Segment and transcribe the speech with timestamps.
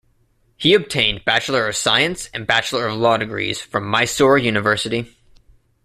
[0.57, 5.15] He obtained Bachelor of Science and Bachelor of Law degrees from Mysore University.